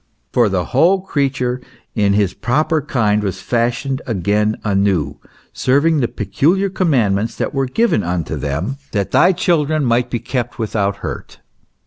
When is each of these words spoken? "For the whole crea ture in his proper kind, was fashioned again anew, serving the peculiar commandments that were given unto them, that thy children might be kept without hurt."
"For 0.33 0.49
the 0.49 0.65
whole 0.65 1.01
crea 1.01 1.29
ture 1.29 1.61
in 1.93 2.13
his 2.13 2.33
proper 2.33 2.81
kind, 2.81 3.21
was 3.21 3.39
fashioned 3.39 4.01
again 4.07 4.57
anew, 4.63 5.19
serving 5.53 5.99
the 5.99 6.07
peculiar 6.07 6.69
commandments 6.71 7.35
that 7.35 7.53
were 7.53 7.67
given 7.67 8.01
unto 8.01 8.35
them, 8.35 8.77
that 8.93 9.11
thy 9.11 9.31
children 9.31 9.85
might 9.85 10.09
be 10.09 10.17
kept 10.17 10.57
without 10.57 10.97
hurt." 11.05 11.37